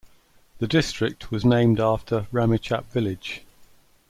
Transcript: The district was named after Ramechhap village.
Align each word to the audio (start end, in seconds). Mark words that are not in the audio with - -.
The 0.57 0.65
district 0.67 1.29
was 1.29 1.45
named 1.45 1.79
after 1.79 2.25
Ramechhap 2.31 2.85
village. 2.85 3.43